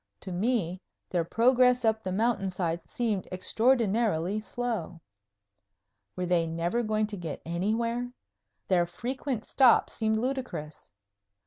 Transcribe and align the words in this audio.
To 0.21 0.31
me 0.31 0.81
their 1.11 1.23
progress 1.23 1.85
up 1.85 2.01
the 2.03 2.11
mountain 2.11 2.49
side 2.49 2.89
seemed 2.89 3.27
extraordinarily 3.31 4.39
slow. 4.39 4.99
Were 6.15 6.25
they 6.25 6.47
never 6.47 6.81
going 6.81 7.05
to 7.05 7.17
get 7.17 7.39
anywhere? 7.45 8.11
Their 8.67 8.87
frequent 8.87 9.45
stops 9.45 9.93
seemed 9.93 10.17
ludicrous. 10.17 10.91